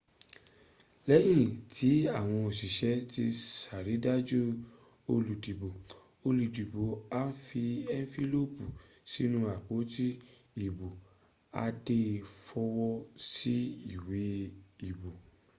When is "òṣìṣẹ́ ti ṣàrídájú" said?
2.49-4.41